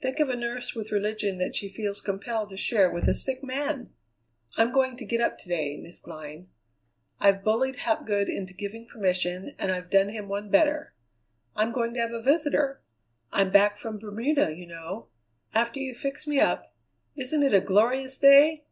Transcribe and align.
Think 0.00 0.20
of 0.20 0.30
a 0.30 0.36
nurse 0.36 0.74
with 0.74 0.90
religion 0.90 1.36
that 1.36 1.54
she 1.54 1.68
feels 1.68 2.00
compelled 2.00 2.48
to 2.48 2.56
share 2.56 2.90
with 2.90 3.06
a 3.06 3.12
sick 3.14 3.44
man! 3.44 3.90
I'm 4.56 4.72
going 4.72 4.96
to 4.96 5.04
get 5.04 5.20
up 5.20 5.36
to 5.40 5.48
day, 5.50 5.76
Miss 5.76 6.00
Glynn. 6.00 6.48
I've 7.20 7.44
bullied 7.44 7.80
Hapgood 7.80 8.30
into 8.30 8.54
giving 8.54 8.86
permission, 8.86 9.54
and 9.58 9.70
I've 9.70 9.90
done 9.90 10.08
him 10.08 10.28
one 10.28 10.48
better. 10.48 10.94
I'm 11.54 11.72
going 11.72 11.92
to 11.92 12.00
have 12.00 12.12
a 12.12 12.22
visitor! 12.22 12.80
I'm 13.30 13.50
back 13.52 13.76
from 13.76 13.98
Bermuda, 13.98 14.54
you 14.56 14.66
know. 14.66 15.08
After 15.52 15.78
you've 15.78 15.98
fixed 15.98 16.26
me 16.26 16.40
up 16.40 16.74
isn't 17.14 17.42
it 17.42 17.52
a 17.52 17.60
glorious 17.60 18.18
day? 18.18 18.64